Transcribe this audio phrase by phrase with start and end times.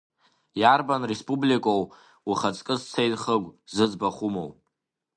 [0.61, 1.81] Иарбан республикоу,
[2.29, 4.49] ухаҵкы сцеит Хыгә, зыӡбахә умоу?